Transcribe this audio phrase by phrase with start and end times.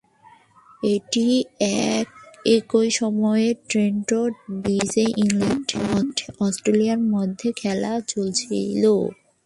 [0.83, 1.27] তবে,
[2.57, 4.09] একই সময়ে ট্রেন্ট
[4.51, 8.83] ব্রিজে ইংল্যান্ড-অস্ট্রেলিয়ার মধ্যকার খেলা চলছিল।